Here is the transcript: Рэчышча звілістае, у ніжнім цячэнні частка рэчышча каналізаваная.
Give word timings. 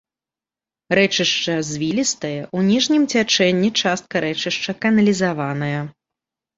Рэчышча 0.99 1.55
звілістае, 1.69 2.33
у 2.57 2.65
ніжнім 2.71 3.07
цячэнні 3.15 3.69
частка 3.81 4.15
рэчышча 4.29 4.71
каналізаваная. 4.83 5.81